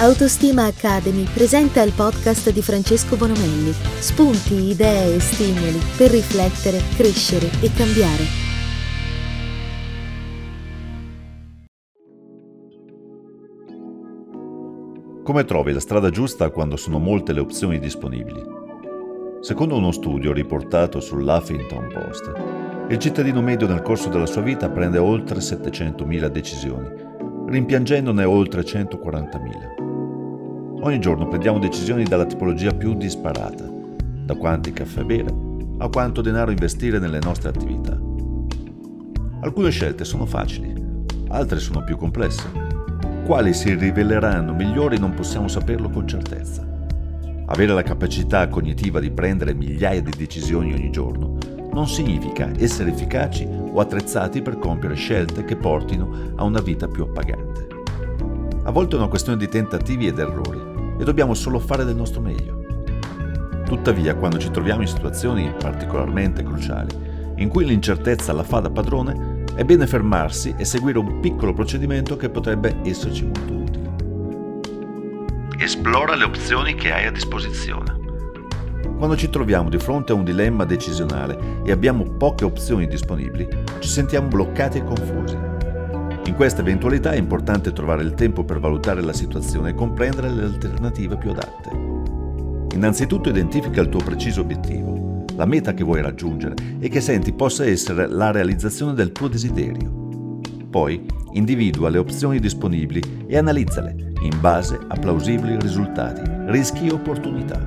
Autostima 0.00 0.66
Academy 0.66 1.24
presenta 1.24 1.82
il 1.82 1.92
podcast 1.92 2.52
di 2.52 2.62
Francesco 2.62 3.16
Bonomelli. 3.16 3.72
Spunti, 3.98 4.54
idee 4.70 5.16
e 5.16 5.18
stimoli 5.18 5.76
per 5.96 6.12
riflettere, 6.12 6.80
crescere 6.94 7.50
e 7.60 7.68
cambiare. 7.74 8.22
Come 15.24 15.44
trovi 15.44 15.72
la 15.72 15.80
strada 15.80 16.10
giusta 16.10 16.50
quando 16.50 16.76
sono 16.76 17.00
molte 17.00 17.32
le 17.32 17.40
opzioni 17.40 17.80
disponibili? 17.80 18.40
Secondo 19.40 19.74
uno 19.74 19.90
studio 19.90 20.32
riportato 20.32 21.00
sull'Huffington 21.00 21.88
Post, 21.92 22.32
il 22.88 22.98
cittadino 22.98 23.42
medio 23.42 23.66
nel 23.66 23.82
corso 23.82 24.08
della 24.08 24.26
sua 24.26 24.42
vita 24.42 24.70
prende 24.70 24.98
oltre 24.98 25.40
700.000 25.40 26.26
decisioni, 26.28 26.88
rimpiangendone 27.48 28.22
oltre 28.22 28.62
140.000. 28.62 29.87
Ogni 30.80 31.00
giorno 31.00 31.26
prendiamo 31.26 31.58
decisioni 31.58 32.04
dalla 32.04 32.24
tipologia 32.24 32.72
più 32.72 32.94
disparata, 32.94 33.68
da 34.24 34.36
quanti 34.36 34.72
caffè 34.72 35.02
bere 35.02 35.34
a 35.78 35.88
quanto 35.88 36.20
denaro 36.20 36.52
investire 36.52 37.00
nelle 37.00 37.18
nostre 37.18 37.48
attività. 37.48 37.98
Alcune 39.40 39.70
scelte 39.70 40.04
sono 40.04 40.24
facili, 40.24 40.72
altre 41.28 41.58
sono 41.58 41.82
più 41.82 41.96
complesse. 41.96 42.48
Quali 43.24 43.54
si 43.54 43.74
riveleranno 43.74 44.54
migliori 44.54 44.98
non 44.98 45.14
possiamo 45.14 45.48
saperlo 45.48 45.90
con 45.90 46.06
certezza. 46.06 46.64
Avere 47.46 47.72
la 47.72 47.82
capacità 47.82 48.46
cognitiva 48.46 49.00
di 49.00 49.10
prendere 49.10 49.54
migliaia 49.54 50.00
di 50.00 50.12
decisioni 50.16 50.72
ogni 50.72 50.90
giorno 50.90 51.38
non 51.72 51.88
significa 51.88 52.50
essere 52.56 52.90
efficaci 52.90 53.46
o 53.46 53.80
attrezzati 53.80 54.42
per 54.42 54.58
compiere 54.58 54.94
scelte 54.94 55.44
che 55.44 55.56
portino 55.56 56.32
a 56.36 56.44
una 56.44 56.60
vita 56.60 56.86
più 56.86 57.02
appagante. 57.02 57.66
A 58.62 58.70
volte 58.70 58.94
è 58.94 58.98
una 58.98 59.08
questione 59.08 59.38
di 59.38 59.48
tentativi 59.48 60.06
ed 60.06 60.18
errori 60.18 60.67
e 60.98 61.04
dobbiamo 61.04 61.34
solo 61.34 61.58
fare 61.58 61.84
del 61.84 61.96
nostro 61.96 62.20
meglio. 62.20 62.66
Tuttavia, 63.64 64.14
quando 64.14 64.38
ci 64.38 64.50
troviamo 64.50 64.82
in 64.82 64.88
situazioni 64.88 65.52
particolarmente 65.58 66.42
cruciali, 66.42 67.06
in 67.36 67.48
cui 67.48 67.64
l'incertezza 67.64 68.32
la 68.32 68.42
fa 68.42 68.60
da 68.60 68.70
padrone, 68.70 69.44
è 69.54 69.64
bene 69.64 69.86
fermarsi 69.86 70.54
e 70.56 70.64
seguire 70.64 70.98
un 70.98 71.20
piccolo 71.20 71.52
procedimento 71.52 72.16
che 72.16 72.30
potrebbe 72.30 72.76
esserci 72.84 73.24
molto 73.24 73.52
utile. 73.52 73.94
Esplora 75.58 76.14
le 76.14 76.24
opzioni 76.24 76.74
che 76.74 76.92
hai 76.92 77.06
a 77.06 77.10
disposizione. 77.12 77.96
Quando 78.96 79.16
ci 79.16 79.30
troviamo 79.30 79.68
di 79.68 79.78
fronte 79.78 80.12
a 80.12 80.14
un 80.14 80.24
dilemma 80.24 80.64
decisionale 80.64 81.62
e 81.64 81.70
abbiamo 81.70 82.04
poche 82.04 82.44
opzioni 82.44 82.88
disponibili, 82.88 83.48
ci 83.78 83.88
sentiamo 83.88 84.28
bloccati 84.28 84.78
e 84.78 84.84
confusi. 84.84 85.47
In 86.28 86.34
questa 86.34 86.60
eventualità 86.60 87.12
è 87.12 87.16
importante 87.16 87.72
trovare 87.72 88.02
il 88.02 88.12
tempo 88.12 88.44
per 88.44 88.60
valutare 88.60 89.00
la 89.00 89.14
situazione 89.14 89.70
e 89.70 89.74
comprendere 89.74 90.28
le 90.30 90.42
alternative 90.42 91.16
più 91.16 91.30
adatte. 91.30 91.70
Innanzitutto 92.74 93.30
identifica 93.30 93.80
il 93.80 93.88
tuo 93.88 94.00
preciso 94.00 94.42
obiettivo, 94.42 95.24
la 95.36 95.46
meta 95.46 95.72
che 95.72 95.84
vuoi 95.84 96.02
raggiungere 96.02 96.54
e 96.80 96.90
che 96.90 97.00
senti 97.00 97.32
possa 97.32 97.64
essere 97.64 98.06
la 98.06 98.30
realizzazione 98.30 98.92
del 98.92 99.10
tuo 99.10 99.28
desiderio. 99.28 100.38
Poi 100.68 101.02
individua 101.32 101.88
le 101.88 101.96
opzioni 101.96 102.38
disponibili 102.38 103.24
e 103.26 103.38
analizzale 103.38 104.12
in 104.20 104.38
base 104.38 104.78
a 104.86 104.96
plausibili 104.96 105.56
risultati, 105.58 106.20
rischi 106.48 106.88
e 106.88 106.92
opportunità. 106.92 107.58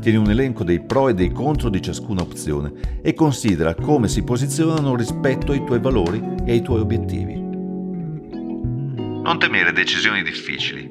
Tieni 0.00 0.18
un 0.18 0.28
elenco 0.28 0.64
dei 0.64 0.80
pro 0.80 1.08
e 1.08 1.14
dei 1.14 1.30
contro 1.30 1.68
di 1.68 1.80
ciascuna 1.80 2.22
opzione 2.22 2.72
e 3.00 3.14
considera 3.14 3.76
come 3.76 4.08
si 4.08 4.24
posizionano 4.24 4.96
rispetto 4.96 5.52
ai 5.52 5.64
tuoi 5.64 5.78
valori 5.78 6.20
e 6.44 6.50
ai 6.50 6.62
tuoi 6.62 6.80
obiettivi. 6.80 7.49
Non 9.22 9.38
temere 9.38 9.70
decisioni 9.72 10.22
difficili. 10.22 10.90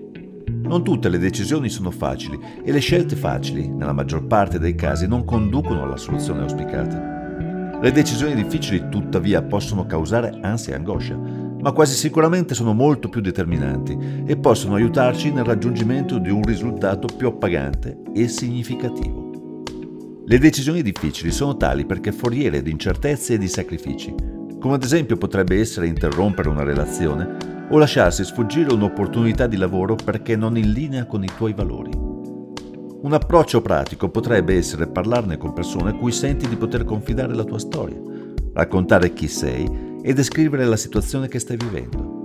Non 0.61 0.83
tutte 0.83 1.09
le 1.09 1.17
decisioni 1.17 1.67
sono 1.67 1.89
facili 1.89 2.39
e 2.63 2.71
le 2.71 2.79
scelte 2.79 3.15
facili, 3.15 3.67
nella 3.67 3.91
maggior 3.91 4.27
parte 4.27 4.59
dei 4.59 4.75
casi, 4.75 5.07
non 5.07 5.25
conducono 5.25 5.81
alla 5.81 5.97
soluzione 5.97 6.41
auspicata. 6.41 7.79
Le 7.81 7.91
decisioni 7.91 8.35
difficili, 8.35 8.87
tuttavia, 8.87 9.41
possono 9.41 9.87
causare 9.87 10.37
ansia 10.41 10.73
e 10.73 10.75
angoscia, 10.75 11.15
ma 11.15 11.71
quasi 11.71 11.95
sicuramente 11.95 12.53
sono 12.53 12.73
molto 12.73 13.09
più 13.09 13.19
determinanti 13.19 13.97
e 14.27 14.37
possono 14.37 14.75
aiutarci 14.75 15.31
nel 15.31 15.43
raggiungimento 15.43 16.19
di 16.19 16.29
un 16.29 16.43
risultato 16.43 17.07
più 17.07 17.27
appagante 17.27 18.03
e 18.13 18.27
significativo. 18.27 19.63
Le 20.23 20.37
decisioni 20.37 20.83
difficili 20.83 21.31
sono 21.31 21.57
tali 21.57 21.85
perché 21.85 22.11
foriere 22.11 22.61
di 22.61 22.69
incertezze 22.69 23.33
e 23.33 23.37
di 23.39 23.47
sacrifici, 23.47 24.13
come 24.59 24.75
ad 24.75 24.83
esempio 24.83 25.15
potrebbe 25.15 25.59
essere 25.59 25.87
interrompere 25.87 26.49
una 26.49 26.63
relazione 26.63 27.67
o 27.69 27.77
lasciarsi 27.77 28.25
sfuggire 28.25 28.73
un'opportunità 28.73 29.47
di 29.47 29.55
lavoro 29.55 29.95
perché 29.95 30.35
non 30.35 30.57
in 30.57 30.71
linea 30.71 31.05
con 31.05 31.23
i 31.23 31.29
tuoi 31.35 31.53
valori. 31.53 31.91
Un 33.01 33.13
approccio 33.13 33.61
pratico 33.61 34.09
potrebbe 34.09 34.57
essere 34.57 34.87
parlarne 34.87 35.37
con 35.37 35.53
persone 35.53 35.91
a 35.91 35.95
cui 35.95 36.11
senti 36.11 36.49
di 36.49 36.57
poter 36.57 36.83
confidare 36.83 37.33
la 37.33 37.45
tua 37.45 37.59
storia, 37.59 38.01
raccontare 38.53 39.13
chi 39.13 39.29
sei 39.29 39.97
e 40.01 40.13
descrivere 40.13 40.65
la 40.65 40.75
situazione 40.75 41.29
che 41.29 41.39
stai 41.39 41.55
vivendo. 41.55 42.17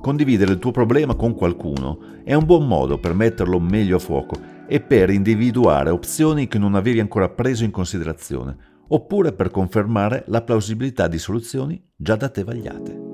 Condividere 0.00 0.52
il 0.52 0.58
tuo 0.58 0.70
problema 0.70 1.14
con 1.14 1.34
qualcuno 1.34 1.98
è 2.24 2.32
un 2.32 2.46
buon 2.46 2.66
modo 2.66 2.98
per 2.98 3.12
metterlo 3.12 3.60
meglio 3.60 3.96
a 3.96 4.00
fuoco 4.00 4.36
e 4.66 4.80
per 4.80 5.10
individuare 5.10 5.90
opzioni 5.90 6.48
che 6.48 6.58
non 6.58 6.74
avevi 6.74 7.00
ancora 7.00 7.28
preso 7.28 7.64
in 7.64 7.70
considerazione, 7.70 8.56
oppure 8.88 9.32
per 9.32 9.50
confermare 9.50 10.24
la 10.26 10.42
plausibilità 10.42 11.08
di 11.08 11.18
soluzioni 11.18 11.82
già 11.94 12.16
da 12.16 12.28
te 12.28 12.44
vagliate. 12.44 13.06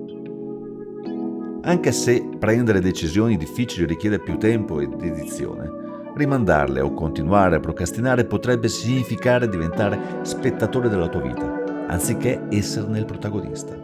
Anche 1.62 1.92
se 1.92 2.28
prendere 2.38 2.80
decisioni 2.80 3.36
difficili 3.36 3.86
richiede 3.86 4.18
più 4.18 4.36
tempo 4.36 4.80
e 4.80 4.86
dedizione, 4.86 5.70
rimandarle 6.14 6.80
o 6.80 6.92
continuare 6.92 7.56
a 7.56 7.60
procrastinare 7.60 8.26
potrebbe 8.26 8.68
significare 8.68 9.48
diventare 9.48 10.20
spettatore 10.22 10.88
della 10.88 11.08
tua 11.08 11.22
vita, 11.22 11.86
anziché 11.88 12.46
esserne 12.50 12.98
il 12.98 13.06
protagonista. 13.06 13.76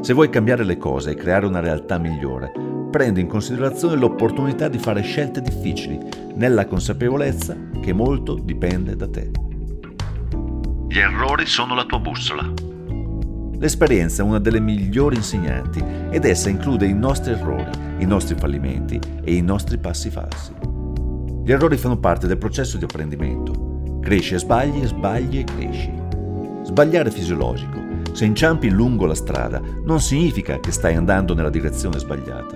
Se 0.00 0.12
vuoi 0.12 0.30
cambiare 0.30 0.64
le 0.64 0.78
cose 0.78 1.10
e 1.10 1.14
creare 1.14 1.46
una 1.46 1.60
realtà 1.60 1.98
migliore, 1.98 2.52
prendi 2.90 3.20
in 3.20 3.26
considerazione 3.26 3.96
l'opportunità 3.96 4.68
di 4.68 4.78
fare 4.78 5.02
scelte 5.02 5.40
difficili, 5.40 5.98
nella 6.34 6.66
consapevolezza 6.66 7.56
che 7.80 7.92
molto 7.92 8.34
dipende 8.34 8.96
da 8.96 9.08
te. 9.08 9.43
Gli 10.94 11.00
errori 11.00 11.44
sono 11.44 11.74
la 11.74 11.84
tua 11.86 11.98
bussola. 11.98 12.48
L'esperienza 13.58 14.22
è 14.22 14.24
una 14.24 14.38
delle 14.38 14.60
migliori 14.60 15.16
insegnanti 15.16 15.82
ed 16.08 16.24
essa 16.24 16.50
include 16.50 16.86
i 16.86 16.94
nostri 16.94 17.32
errori, 17.32 17.68
i 17.98 18.04
nostri 18.04 18.36
fallimenti 18.38 19.00
e 19.24 19.34
i 19.34 19.42
nostri 19.42 19.76
passi 19.78 20.08
falsi. 20.08 20.52
Gli 21.42 21.50
errori 21.50 21.76
fanno 21.78 21.98
parte 21.98 22.28
del 22.28 22.38
processo 22.38 22.76
di 22.76 22.84
apprendimento. 22.84 23.98
Cresci 24.02 24.34
e 24.34 24.38
sbagli 24.38 24.86
sbagli 24.86 25.38
e 25.38 25.42
cresci. 25.42 25.92
Sbagliare 26.62 27.08
è 27.08 27.12
fisiologico. 27.12 27.82
Se 28.12 28.24
inciampi 28.24 28.70
lungo 28.70 29.06
la 29.06 29.16
strada 29.16 29.60
non 29.82 30.00
significa 30.00 30.60
che 30.60 30.70
stai 30.70 30.94
andando 30.94 31.34
nella 31.34 31.50
direzione 31.50 31.98
sbagliata. 31.98 32.54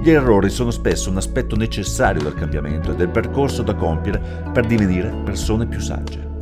Gli 0.00 0.10
errori 0.10 0.50
sono 0.50 0.70
spesso 0.70 1.10
un 1.10 1.16
aspetto 1.16 1.56
necessario 1.56 2.22
del 2.22 2.34
cambiamento 2.34 2.92
e 2.92 2.94
del 2.94 3.08
percorso 3.08 3.64
da 3.64 3.74
compiere 3.74 4.50
per 4.52 4.66
divenire 4.66 5.12
persone 5.24 5.66
più 5.66 5.80
sagge. 5.80 6.33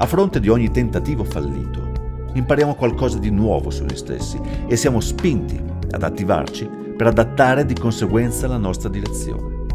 A 0.00 0.06
fronte 0.06 0.40
di 0.40 0.48
ogni 0.48 0.70
tentativo 0.70 1.24
fallito, 1.24 1.92
impariamo 2.32 2.74
qualcosa 2.74 3.18
di 3.18 3.30
nuovo 3.30 3.68
su 3.68 3.84
noi 3.84 3.98
stessi 3.98 4.40
e 4.66 4.74
siamo 4.74 4.98
spinti 4.98 5.62
ad 5.90 6.02
attivarci 6.02 6.66
per 6.96 7.08
adattare 7.08 7.66
di 7.66 7.74
conseguenza 7.74 8.46
la 8.46 8.56
nostra 8.56 8.88
direzione. 8.88 9.66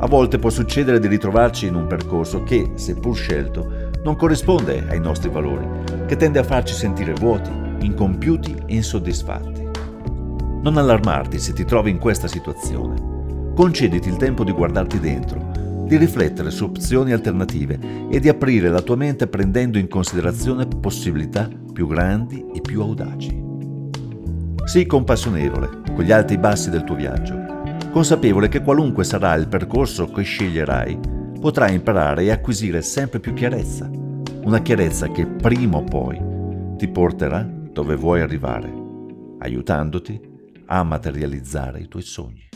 A 0.00 0.06
volte 0.06 0.38
può 0.38 0.50
succedere 0.50 1.00
di 1.00 1.06
ritrovarci 1.06 1.68
in 1.68 1.76
un 1.76 1.86
percorso 1.86 2.42
che, 2.42 2.72
seppur 2.74 3.16
scelto, 3.16 3.90
non 4.04 4.14
corrisponde 4.14 4.84
ai 4.90 5.00
nostri 5.00 5.30
valori, 5.30 5.66
che 6.06 6.16
tende 6.16 6.40
a 6.40 6.44
farci 6.44 6.74
sentire 6.74 7.14
vuoti, 7.14 7.50
incompiuti 7.80 8.54
e 8.66 8.74
insoddisfatti. 8.74 9.66
Non 10.60 10.76
allarmarti 10.76 11.38
se 11.38 11.54
ti 11.54 11.64
trovi 11.64 11.90
in 11.90 11.98
questa 11.98 12.28
situazione. 12.28 13.52
Concediti 13.54 14.10
il 14.10 14.16
tempo 14.16 14.44
di 14.44 14.52
guardarti 14.52 15.00
dentro 15.00 15.47
di 15.88 15.96
riflettere 15.96 16.50
su 16.50 16.64
opzioni 16.64 17.12
alternative 17.12 17.78
e 18.10 18.20
di 18.20 18.28
aprire 18.28 18.68
la 18.68 18.82
tua 18.82 18.94
mente 18.94 19.26
prendendo 19.26 19.78
in 19.78 19.88
considerazione 19.88 20.66
possibilità 20.66 21.48
più 21.72 21.86
grandi 21.86 22.44
e 22.54 22.60
più 22.60 22.82
audaci. 22.82 23.46
Sii 24.66 24.84
compassionevole 24.84 25.80
con 25.94 26.04
gli 26.04 26.12
alti 26.12 26.34
e 26.34 26.38
bassi 26.38 26.68
del 26.68 26.84
tuo 26.84 26.94
viaggio, 26.94 27.34
consapevole 27.90 28.48
che 28.48 28.60
qualunque 28.60 29.02
sarà 29.02 29.34
il 29.34 29.48
percorso 29.48 30.10
che 30.10 30.22
sceglierai, 30.22 31.00
potrai 31.40 31.74
imparare 31.74 32.24
e 32.24 32.30
acquisire 32.32 32.82
sempre 32.82 33.18
più 33.18 33.32
chiarezza, 33.32 33.90
una 34.42 34.60
chiarezza 34.60 35.10
che 35.10 35.26
prima 35.26 35.78
o 35.78 35.84
poi 35.84 36.20
ti 36.76 36.86
porterà 36.88 37.48
dove 37.72 37.96
vuoi 37.96 38.20
arrivare, 38.20 38.70
aiutandoti 39.38 40.20
a 40.66 40.82
materializzare 40.82 41.80
i 41.80 41.88
tuoi 41.88 42.02
sogni. 42.02 42.46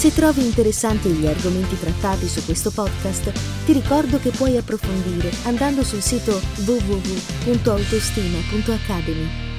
Se 0.00 0.14
trovi 0.14 0.46
interessanti 0.46 1.10
gli 1.10 1.26
argomenti 1.26 1.78
trattati 1.78 2.26
su 2.26 2.42
questo 2.46 2.70
podcast, 2.70 3.30
ti 3.66 3.74
ricordo 3.74 4.18
che 4.18 4.30
puoi 4.30 4.56
approfondire 4.56 5.30
andando 5.44 5.84
sul 5.84 6.00
sito 6.00 6.40
www.autostima.academy 6.64 9.49